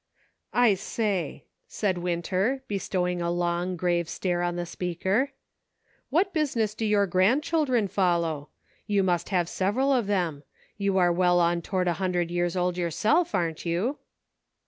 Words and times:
"I 0.67 0.73
say," 0.73 1.43
said 1.67 1.99
Winter, 1.99 2.63
bestowing 2.67 3.21
a 3.21 3.29
long, 3.29 3.75
grave 3.77 4.09
stare 4.09 4.41
on 4.41 4.55
the 4.55 4.65
speaker, 4.65 5.33
"what 6.09 6.33
business 6.33 6.73
do 6.73 6.85
your 6.87 7.05
grandchildren 7.05 7.87
follow? 7.87 8.49
You 8.87 9.03
must 9.03 9.29
have 9.29 9.47
several 9.47 9.93
of 9.93 10.07
them. 10.07 10.41
You 10.75 10.97
are 10.97 11.13
well 11.13 11.39
on 11.39 11.61
toward 11.61 11.87
a 11.87 11.93
hundred 12.01 12.31
years 12.31 12.57
old 12.57 12.79
yourself, 12.79 13.35
aren't 13.35 13.63
you 13.63 13.99